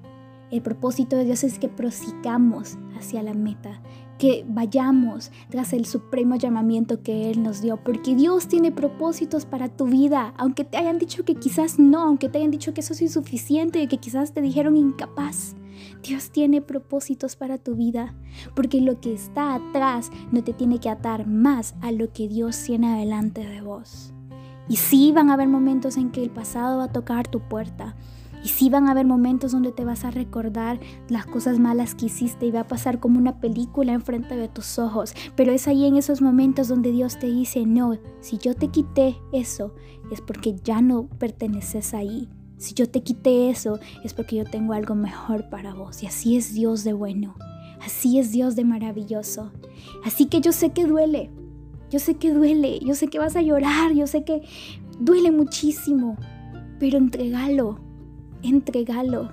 El 0.52 0.60
propósito 0.60 1.16
de 1.16 1.24
Dios 1.24 1.44
es 1.44 1.58
que 1.58 1.70
prosigamos 1.70 2.76
hacia 2.94 3.22
la 3.22 3.32
meta, 3.32 3.80
que 4.18 4.44
vayamos 4.46 5.32
tras 5.48 5.72
el 5.72 5.86
supremo 5.86 6.36
llamamiento 6.36 7.02
que 7.02 7.30
Él 7.30 7.42
nos 7.42 7.62
dio, 7.62 7.82
porque 7.82 8.14
Dios 8.14 8.48
tiene 8.48 8.70
propósitos 8.70 9.46
para 9.46 9.70
tu 9.70 9.86
vida, 9.86 10.34
aunque 10.36 10.64
te 10.64 10.76
hayan 10.76 10.98
dicho 10.98 11.24
que 11.24 11.36
quizás 11.36 11.78
no, 11.78 12.02
aunque 12.02 12.28
te 12.28 12.36
hayan 12.36 12.50
dicho 12.50 12.74
que 12.74 12.82
eso 12.82 12.92
es 12.92 13.00
insuficiente, 13.00 13.88
que 13.88 13.96
quizás 13.96 14.34
te 14.34 14.42
dijeron 14.42 14.76
incapaz. 14.76 15.56
Dios 16.02 16.30
tiene 16.30 16.60
propósitos 16.60 17.34
para 17.34 17.56
tu 17.56 17.74
vida, 17.74 18.14
porque 18.54 18.82
lo 18.82 19.00
que 19.00 19.14
está 19.14 19.54
atrás 19.54 20.10
no 20.32 20.44
te 20.44 20.52
tiene 20.52 20.80
que 20.80 20.90
atar 20.90 21.26
más 21.26 21.74
a 21.80 21.92
lo 21.92 22.12
que 22.12 22.28
Dios 22.28 22.62
tiene 22.62 22.92
adelante 22.92 23.42
de 23.48 23.62
vos. 23.62 24.12
Y 24.68 24.76
sí 24.76 25.12
van 25.12 25.30
a 25.30 25.34
haber 25.34 25.48
momentos 25.48 25.96
en 25.96 26.10
que 26.10 26.22
el 26.22 26.30
pasado 26.30 26.76
va 26.76 26.84
a 26.84 26.92
tocar 26.92 27.26
tu 27.26 27.40
puerta, 27.40 27.96
Y 28.44 28.48
sí 28.48 28.70
van 28.70 28.88
a 28.88 28.92
haber 28.92 29.06
momentos 29.06 29.52
donde 29.52 29.72
te 29.72 29.84
vas 29.84 30.04
a 30.04 30.10
recordar 30.10 30.80
las 31.08 31.26
cosas 31.26 31.58
malas 31.58 31.94
que 31.94 32.06
hiciste 32.06 32.46
y 32.46 32.50
va 32.50 32.60
a 32.60 32.68
pasar 32.68 32.98
como 32.98 33.18
una 33.18 33.40
película 33.40 33.92
enfrente 33.92 34.36
de 34.36 34.48
tus 34.48 34.78
ojos. 34.78 35.14
Pero 35.36 35.52
es 35.52 35.68
ahí 35.68 35.86
en 35.86 35.96
esos 35.96 36.20
momentos 36.20 36.68
donde 36.68 36.90
Dios 36.90 37.18
te 37.18 37.28
dice, 37.28 37.66
no, 37.66 37.98
si 38.20 38.38
yo 38.38 38.54
te 38.54 38.68
quité 38.68 39.16
eso, 39.32 39.74
es 40.10 40.20
porque 40.20 40.56
ya 40.64 40.82
no 40.82 41.06
perteneces 41.06 41.94
ahí. 41.94 42.28
Si 42.58 42.74
yo 42.74 42.88
te 42.88 43.02
quité 43.02 43.50
eso, 43.50 43.78
es 44.04 44.14
porque 44.14 44.36
yo 44.36 44.44
tengo 44.44 44.72
algo 44.72 44.94
mejor 44.94 45.48
para 45.48 45.74
vos. 45.74 46.02
Y 46.02 46.06
así 46.06 46.36
es 46.36 46.54
Dios 46.54 46.84
de 46.84 46.92
bueno. 46.92 47.34
Así 47.84 48.18
es 48.18 48.30
Dios 48.30 48.54
de 48.54 48.64
maravilloso. 48.64 49.52
Así 50.04 50.26
que 50.26 50.40
yo 50.40 50.52
sé 50.52 50.70
que 50.70 50.86
duele. 50.86 51.30
Yo 51.90 51.98
sé 51.98 52.14
que 52.14 52.32
duele. 52.32 52.78
Yo 52.80 52.94
sé 52.94 53.08
que 53.08 53.18
vas 53.18 53.34
a 53.34 53.42
llorar. 53.42 53.92
Yo 53.92 54.06
sé 54.06 54.22
que 54.22 54.42
duele 55.00 55.32
muchísimo. 55.32 56.16
Pero 56.78 56.98
entregalo 56.98 57.80
entregalo. 58.42 59.30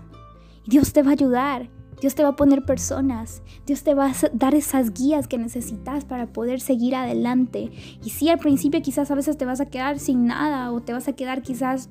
Dios 0.66 0.94
te 0.94 1.04
va 1.04 1.10
a 1.10 1.14
ayudar. 1.14 1.70
Dios 2.02 2.16
te 2.16 2.24
va 2.24 2.30
a 2.30 2.36
poner 2.36 2.64
personas. 2.64 3.42
Dios 3.66 3.84
te 3.84 3.94
va 3.94 4.08
a 4.08 4.14
dar 4.34 4.56
esas 4.56 4.94
guías 4.94 5.28
que 5.28 5.38
necesitas 5.38 6.06
para 6.06 6.28
poder 6.28 6.62
seguir 6.62 6.96
adelante. 6.96 7.72
Y 8.04 8.10
si 8.12 8.30
al 8.30 8.40
principio 8.40 8.82
quizás 8.82 9.12
a 9.12 9.16
veces 9.16 9.38
te 9.38 9.46
vas 9.46 9.60
a 9.60 9.70
quedar 9.70 10.00
sin 10.00 10.26
nada 10.26 10.72
o 10.72 10.82
te 10.82 10.94
vas 10.94 11.08
a 11.08 11.14
quedar 11.14 11.42
quizás 11.42 11.90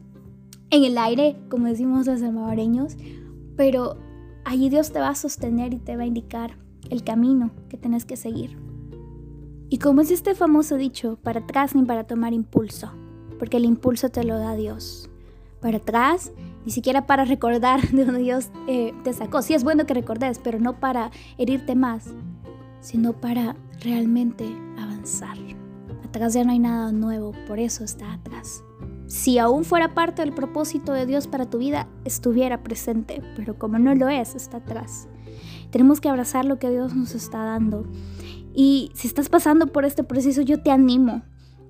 en 0.71 0.85
el 0.85 0.99
aire, 0.99 1.37
como 1.51 1.67
decimos 1.67 2.07
los 2.07 2.21
salvadoreños, 2.21 2.97
pero 3.57 3.99
allí 4.45 4.71
Dios 4.71 4.93
te 4.93 5.01
va 5.01 5.09
a 5.09 5.15
sostener 5.15 5.75
y 5.75 5.79
te 5.79 5.97
va 5.97 6.05
a 6.05 6.07
indicar 6.07 6.57
el 6.91 7.05
camino 7.05 7.51
que 7.69 7.77
tienes 7.77 8.05
que 8.05 8.17
seguir. 8.17 8.57
Y 9.71 9.79
como 9.79 10.01
es 10.01 10.11
este 10.11 10.35
famoso 10.35 10.77
dicho, 10.77 11.19
para 11.23 11.41
atrás 11.41 11.75
ni 11.75 11.83
para 11.85 12.05
tomar 12.05 12.33
impulso, 12.33 12.91
porque 13.39 13.59
el 13.59 13.67
impulso 13.67 14.09
te 14.09 14.25
lo 14.25 14.39
da 14.39 14.55
Dios. 14.55 15.11
Para 15.61 15.79
atrás 15.79 16.33
ni 16.69 16.73
siquiera 16.73 17.07
para 17.07 17.25
recordar 17.25 17.81
de 17.93 18.05
donde 18.05 18.21
Dios 18.21 18.51
eh, 18.67 18.93
te 19.03 19.15
sacó. 19.15 19.41
Sí 19.41 19.55
es 19.55 19.65
bueno 19.65 19.87
que 19.87 19.95
recordes, 19.95 20.39
pero 20.39 20.61
no 20.61 20.79
para 20.79 21.11
herirte 21.39 21.75
más, 21.75 22.05
sino 22.83 23.15
para 23.15 23.57
realmente 23.81 24.45
avanzar. 24.77 25.39
Atrás 26.05 26.35
ya 26.35 26.45
no 26.45 26.53
hay 26.53 26.59
nada 26.59 26.93
nuevo, 26.93 27.33
por 27.47 27.59
eso 27.59 27.85
está 27.85 28.13
atrás. 28.13 28.63
Si 29.07 29.39
aún 29.39 29.65
fuera 29.65 29.95
parte 29.95 30.21
del 30.21 30.35
propósito 30.35 30.93
de 30.93 31.07
Dios 31.07 31.27
para 31.27 31.49
tu 31.49 31.57
vida, 31.57 31.89
estuviera 32.05 32.63
presente, 32.63 33.23
pero 33.35 33.59
como 33.59 33.79
no 33.79 33.95
lo 33.95 34.11
es, 34.11 34.35
está 34.35 34.59
atrás. 34.59 35.09
Tenemos 35.71 36.03
que 36.03 36.11
abrazar 36.11 36.45
lo 36.45 36.59
que 36.59 36.69
Dios 36.69 36.95
nos 36.95 37.15
está 37.15 37.45
dando. 37.45 37.87
Y 38.53 38.91
si 38.93 39.09
estás 39.09 39.31
pasando 39.31 39.69
por 39.69 39.87
este 39.87 40.05
proceso, 40.05 40.43
yo 40.43 40.63
te 40.63 40.71
animo 40.71 41.23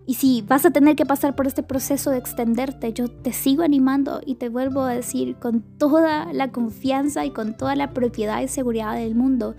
y 0.08 0.14
si 0.14 0.40
vas 0.40 0.64
a 0.64 0.70
tener 0.70 0.96
que 0.96 1.04
pasar 1.04 1.36
por 1.36 1.46
este 1.46 1.62
proceso 1.62 2.10
de 2.10 2.16
extenderte, 2.16 2.94
yo 2.94 3.10
te 3.10 3.30
sigo 3.30 3.62
animando 3.62 4.22
y 4.24 4.36
te 4.36 4.48
vuelvo 4.48 4.80
a 4.80 4.94
decir 4.94 5.36
con 5.36 5.60
toda 5.60 6.32
la 6.32 6.50
confianza 6.50 7.26
y 7.26 7.30
con 7.30 7.54
toda 7.54 7.76
la 7.76 7.92
propiedad 7.92 8.40
y 8.40 8.48
seguridad 8.48 8.94
del 8.94 9.14
mundo 9.14 9.54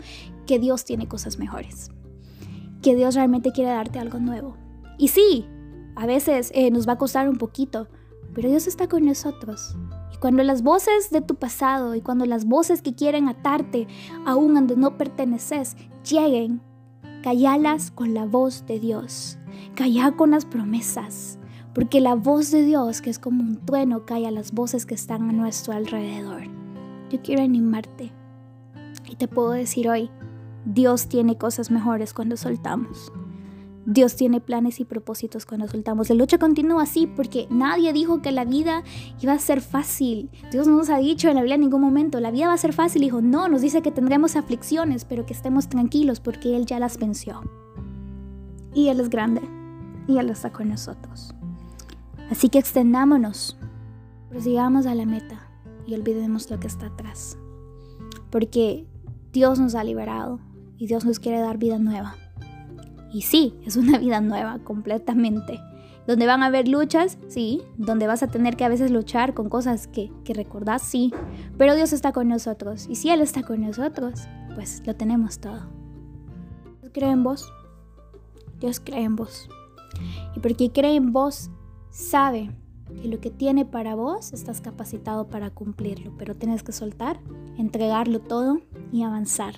que 0.48 0.58
Dios 0.58 0.86
tiene 0.86 1.08
cosas 1.08 1.38
mejores. 1.38 1.91
Que 2.82 2.96
Dios 2.96 3.13
realmente 3.13 3.51
quiere 3.51 3.70
darte 3.70 4.00
algo 4.00 4.18
nuevo. 4.18 4.58
Y 4.98 5.10
sí, 5.10 5.46
a 5.96 6.08
veces 6.08 6.51
eh, 6.56 6.72
nos 6.72 6.88
va 6.88 6.94
a 6.94 6.98
costar 6.98 7.29
un 7.29 7.38
poquito, 7.38 7.88
pero 8.34 8.50
Dios 8.50 8.65
está 8.65 8.88
con 8.88 9.06
nosotros. 9.06 9.77
Y 10.12 10.18
cuando 10.18 10.41
las 10.41 10.63
voces 10.63 11.12
de 11.12 11.22
tu 11.22 11.36
pasado 11.36 11.94
y 11.94 12.01
cuando 12.01 12.25
las 12.25 12.46
voces 12.46 12.82
que 12.82 12.96
quieren 12.96 13.27
atarte 13.27 13.86
aún 14.25 14.56
donde 14.56 14.75
no 14.75 14.98
perteneces 14.98 15.77
lleguen, 16.03 16.63
callalas 17.22 17.91
con 17.91 18.15
la 18.15 18.25
voz 18.25 18.65
de 18.65 18.79
Dios 18.79 19.38
Calla 19.79 20.12
con 20.12 20.31
las 20.31 20.43
promesas, 20.43 21.39
porque 21.74 22.01
la 22.01 22.13
voz 22.13 22.51
de 22.51 22.65
Dios, 22.65 23.01
que 23.01 23.09
es 23.09 23.17
como 23.17 23.41
un 23.41 23.65
trueno, 23.65 24.05
calla 24.05 24.29
las 24.29 24.51
voces 24.51 24.86
que 24.86 24.93
están 24.93 25.29
a 25.29 25.31
nuestro 25.31 25.71
alrededor. 25.71 26.41
Yo 27.09 27.21
quiero 27.21 27.43
animarte 27.43 28.12
y 29.09 29.15
te 29.15 29.29
puedo 29.29 29.51
decir 29.51 29.88
hoy, 29.88 30.09
Dios 30.65 31.07
tiene 31.07 31.38
cosas 31.38 31.71
mejores 31.71 32.13
cuando 32.13 32.36
soltamos. 32.36 33.09
Dios 33.86 34.17
tiene 34.17 34.41
planes 34.41 34.81
y 34.81 34.83
propósitos 34.83 35.45
cuando 35.45 35.69
soltamos. 35.69 36.09
La 36.09 36.15
lucha 36.15 36.39
continúa 36.39 36.83
así 36.83 37.07
porque 37.07 37.48
nadie 37.50 37.93
dijo 37.93 38.21
que 38.21 38.33
la 38.33 38.43
vida 38.43 38.83
iba 39.21 39.31
a 39.31 39.39
ser 39.39 39.62
fácil. 39.62 40.29
Dios 40.51 40.67
no 40.67 40.75
nos 40.75 40.89
ha 40.89 40.98
dicho 40.98 41.29
en 41.29 41.36
la 41.36 41.41
Biblia 41.41 41.55
en 41.55 41.62
ningún 41.62 41.79
momento, 41.79 42.19
la 42.19 42.31
vida 42.31 42.48
va 42.48 42.53
a 42.53 42.57
ser 42.57 42.74
fácil. 42.74 43.01
Dijo, 43.01 43.21
no, 43.21 43.48
nos 43.48 43.62
dice 43.62 43.81
que 43.81 43.91
tendremos 43.91 44.36
aflicciones, 44.36 45.05
pero 45.05 45.25
que 45.25 45.31
estemos 45.31 45.69
tranquilos 45.69 46.19
porque 46.19 46.57
Él 46.57 46.65
ya 46.65 46.79
las 46.79 46.98
venció. 46.98 47.39
Y 48.74 48.89
Él 48.89 49.00
es 49.00 49.09
grande 49.09 49.41
y 50.10 50.18
Él 50.18 50.30
está 50.32 50.51
con 50.51 50.70
nosotros. 50.70 51.36
Así 52.32 52.50
que 52.50 52.58
extendámonos, 52.58 53.58
prosigamos 54.28 54.88
a 54.88 54.96
la 54.96 55.06
meta 55.06 55.48
y 55.86 55.94
olvidemos 55.94 56.50
lo 56.50 56.60
que 56.60 56.68
está 56.68 56.88
atrás. 56.88 57.38
Porque 58.32 58.88
Dios 59.32 59.60
nos 59.60 59.75
ha 59.75 59.84
liberado 59.84 60.39
y 60.78 60.88
Dios 60.88 61.06
nos 61.06 61.20
quiere 61.20 61.39
dar 61.39 61.60
vida 61.60 61.78
nueva. 61.78 62.16
Y 63.13 63.22
sí, 63.22 63.54
es 63.66 63.78
una 63.78 64.00
vida 64.00 64.20
nueva 64.20 64.60
completamente. 64.63 65.60
Donde 66.08 66.25
van 66.25 66.42
a 66.42 66.48
haber 66.48 66.68
luchas, 66.68 67.20
sí. 67.28 67.62
Donde 67.78 68.08
vas 68.08 68.24
a 68.24 68.28
tener 68.28 68.56
que 68.56 68.66
a 68.66 68.70
veces 68.70 68.89
luchar 68.89 69.36
con 69.36 69.48
cosas 69.48 69.88
que, 69.88 70.12
que 70.24 70.34
recordás, 70.34 70.82
sí. 70.82 71.13
Pero 71.58 71.75
Dios 71.75 71.94
está 71.94 72.13
con 72.13 72.28
nosotros. 72.28 72.88
Y 72.89 72.96
si 72.96 73.12
Él 73.12 73.22
está 73.22 73.44
con 73.44 73.62
nosotros, 73.62 74.28
pues 74.56 74.82
lo 74.88 74.96
tenemos 74.96 75.38
todo. 75.39 75.70
Dios 76.82 76.92
cree 76.94 77.12
en 77.12 77.24
vos. 77.24 77.51
Dios 78.60 78.80
cree 78.80 79.04
en 79.04 79.16
vos. 79.16 79.50
Y 80.36 80.39
porque 80.39 80.72
cree 80.72 80.96
en 80.96 81.12
vos, 81.12 81.50
sabe 81.89 82.51
que 83.01 83.08
lo 83.08 83.20
que 83.20 83.29
tiene 83.29 83.65
para 83.65 83.96
vos 83.96 84.34
estás 84.34 84.62
capacitado 84.62 85.27
para 85.27 85.50
cumplirlo, 85.50 86.13
pero 86.18 86.36
tienes 86.36 86.63
que 86.63 86.72
soltar, 86.72 87.20
entregarlo 87.58 88.20
todo 88.20 88.62
y 88.91 89.03
avanzar. 89.03 89.56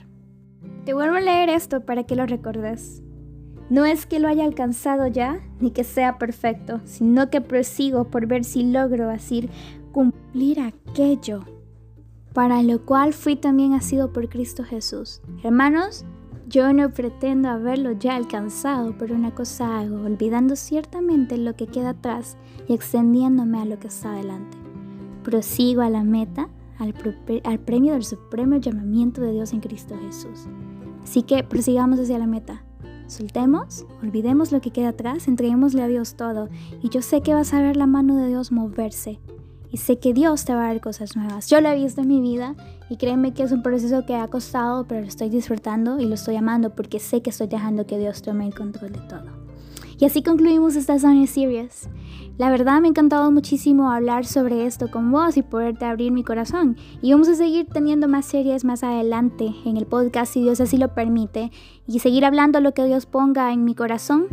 Te 0.85 0.93
vuelvo 0.93 1.15
a 1.15 1.21
leer 1.21 1.49
esto 1.49 1.81
para 1.85 2.03
que 2.03 2.15
lo 2.15 2.25
recordes. 2.25 3.01
No 3.69 3.85
es 3.85 4.05
que 4.05 4.19
lo 4.19 4.27
haya 4.27 4.43
alcanzado 4.43 5.07
ya, 5.07 5.39
ni 5.59 5.71
que 5.71 5.83
sea 5.83 6.17
perfecto, 6.17 6.81
sino 6.83 7.29
que 7.29 7.39
prosigo 7.39 8.05
por 8.05 8.27
ver 8.27 8.43
si 8.43 8.63
logro 8.63 9.09
así 9.09 9.49
cumplir 9.93 10.59
aquello 10.59 11.45
para 12.33 12.63
lo 12.63 12.85
cual 12.85 13.13
fui 13.13 13.35
también 13.35 13.73
asido 13.73 14.13
por 14.13 14.29
Cristo 14.29 14.63
Jesús. 14.63 15.21
Hermanos, 15.43 16.05
yo 16.51 16.73
no 16.73 16.89
pretendo 16.89 17.49
haberlo 17.49 17.93
ya 17.93 18.15
alcanzado, 18.15 18.93
pero 18.97 19.15
una 19.15 19.33
cosa 19.33 19.79
hago, 19.79 20.01
olvidando 20.01 20.57
ciertamente 20.57 21.37
lo 21.37 21.55
que 21.55 21.65
queda 21.65 21.91
atrás 21.91 22.37
y 22.67 22.73
extendiéndome 22.73 23.61
a 23.61 23.65
lo 23.65 23.79
que 23.79 23.87
está 23.87 24.11
adelante. 24.11 24.57
Prosigo 25.23 25.81
a 25.81 25.89
la 25.89 26.03
meta, 26.03 26.49
al, 26.77 26.93
premio 27.59 27.93
del 27.93 28.03
supremo 28.03 28.57
llamamiento 28.57 29.21
de 29.21 29.31
Dios 29.31 29.53
en 29.53 29.61
Cristo 29.61 29.95
Jesús. 29.97 30.47
Así 31.01 31.23
que 31.23 31.43
prosigamos 31.43 31.99
hacia 31.99 32.19
la 32.19 32.27
meta. 32.27 32.65
Soltemos, 33.07 33.85
olvidemos 34.03 34.51
lo 34.51 34.59
que 34.59 34.71
queda 34.71 34.89
atrás, 34.89 35.29
entreguémosle 35.29 35.83
a 35.83 35.87
Dios 35.87 36.15
todo. 36.15 36.49
Y 36.81 36.89
yo 36.89 37.01
sé 37.01 37.21
que 37.21 37.33
vas 37.33 37.53
a 37.53 37.61
ver 37.61 37.77
la 37.77 37.87
mano 37.87 38.17
de 38.17 38.27
Dios 38.27 38.51
moverse 38.51 39.19
y 39.71 39.77
sé 39.77 39.99
que 39.99 40.13
Dios 40.13 40.45
te 40.45 40.53
va 40.53 40.65
a 40.65 40.67
dar 40.67 40.81
cosas 40.81 41.15
nuevas. 41.15 41.49
Yo 41.49 41.61
lo 41.61 41.69
he 41.69 41.75
visto 41.75 42.01
en 42.01 42.07
mi 42.07 42.19
vida 42.19 42.55
y 42.89 42.97
créeme 42.97 43.33
que 43.33 43.43
es 43.43 43.51
un 43.51 43.63
proceso 43.63 44.05
que 44.05 44.15
ha 44.15 44.27
costado, 44.27 44.85
pero 44.85 45.01
lo 45.01 45.07
estoy 45.07 45.29
disfrutando 45.29 45.99
y 45.99 46.05
lo 46.05 46.15
estoy 46.15 46.35
amando 46.35 46.75
porque 46.75 46.99
sé 46.99 47.21
que 47.21 47.29
estoy 47.29 47.47
dejando 47.47 47.87
que 47.87 47.97
Dios 47.97 48.21
tome 48.21 48.47
el 48.47 48.53
control 48.53 48.91
de 48.91 48.99
todo. 48.99 49.41
Y 49.97 50.05
así 50.05 50.23
concluimos 50.23 50.75
esta 50.75 50.97
Sonia 50.97 51.27
Series. 51.27 51.87
La 52.37 52.49
verdad 52.49 52.81
me 52.81 52.87
ha 52.87 52.89
encantado 52.89 53.31
muchísimo 53.31 53.91
hablar 53.91 54.25
sobre 54.25 54.65
esto 54.65 54.89
con 54.89 55.11
vos 55.11 55.37
y 55.37 55.43
poderte 55.43 55.85
abrir 55.85 56.11
mi 56.11 56.23
corazón. 56.23 56.75
Y 57.03 57.11
vamos 57.11 57.29
a 57.29 57.35
seguir 57.35 57.67
teniendo 57.71 58.07
más 58.07 58.25
series 58.25 58.65
más 58.65 58.83
adelante 58.83 59.53
en 59.63 59.77
el 59.77 59.85
podcast 59.85 60.33
si 60.33 60.41
Dios 60.41 60.59
así 60.59 60.77
lo 60.77 60.95
permite. 60.95 61.51
Y 61.87 61.99
seguir 61.99 62.25
hablando 62.25 62.59
lo 62.59 62.73
que 62.73 62.85
Dios 62.85 63.05
ponga 63.05 63.53
en 63.53 63.63
mi 63.63 63.75
corazón 63.75 64.25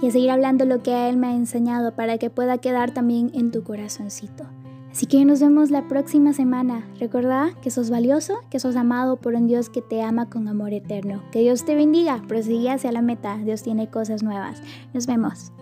y 0.00 0.08
a 0.08 0.10
seguir 0.10 0.30
hablando 0.30 0.64
lo 0.64 0.82
que 0.82 1.08
Él 1.08 1.16
me 1.16 1.28
ha 1.28 1.34
enseñado 1.34 1.94
para 1.94 2.18
que 2.18 2.30
pueda 2.30 2.58
quedar 2.58 2.92
también 2.92 3.30
en 3.34 3.50
tu 3.50 3.62
corazoncito. 3.62 4.44
Así 4.90 5.04
que 5.04 5.24
nos 5.26 5.40
vemos 5.40 5.70
la 5.70 5.88
próxima 5.88 6.32
semana. 6.32 6.88
Recuerda 6.98 7.50
que 7.60 7.70
sos 7.70 7.90
valioso, 7.90 8.38
que 8.48 8.58
sos 8.58 8.76
amado 8.76 9.16
por 9.16 9.34
un 9.34 9.46
Dios 9.46 9.68
que 9.68 9.82
te 9.82 10.02
ama 10.02 10.30
con 10.30 10.48
amor 10.48 10.72
eterno. 10.72 11.22
Que 11.32 11.40
Dios 11.40 11.66
te 11.66 11.74
bendiga, 11.74 12.22
prosigue 12.26 12.70
hacia 12.70 12.92
la 12.92 13.02
meta. 13.02 13.36
Dios 13.36 13.62
tiene 13.62 13.90
cosas 13.90 14.22
nuevas. 14.22 14.62
Nos 14.94 15.06
vemos. 15.06 15.52